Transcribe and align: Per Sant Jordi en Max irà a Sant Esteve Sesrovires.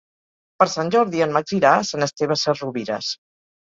Per 0.63 0.67
Sant 0.75 0.89
Jordi 0.95 1.23
en 1.27 1.37
Max 1.37 1.55
irà 1.59 1.77
a 1.83 1.87
Sant 1.93 2.09
Esteve 2.09 2.43
Sesrovires. 2.47 3.17